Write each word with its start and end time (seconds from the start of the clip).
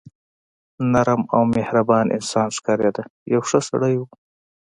نرم 0.91 1.21
او 1.35 1.41
مهربان 1.55 2.05
انسان 2.17 2.47
ښکارېده، 2.57 3.03
یو 3.33 3.41
ښه 3.49 3.59
سړی 3.69 3.95
و. 3.97 4.01